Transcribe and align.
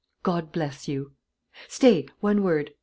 God 0.23 0.51
bless 0.51 0.87
you!" 0.87 1.11
"Stay; 1.67 2.07
one 2.21 2.41
word. 2.41 2.71